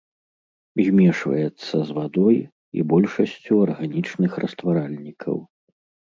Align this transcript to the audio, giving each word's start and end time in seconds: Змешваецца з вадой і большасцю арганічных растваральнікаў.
Змешваецца 0.85 1.75
з 1.89 1.97
вадой 1.97 2.39
і 2.79 2.85
большасцю 2.93 3.53
арганічных 3.67 4.31
растваральнікаў. 4.45 5.35